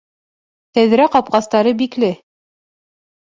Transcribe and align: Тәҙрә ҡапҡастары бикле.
Тәҙрә 0.77 1.05
ҡапҡастары 1.17 1.73
бикле. 1.83 2.09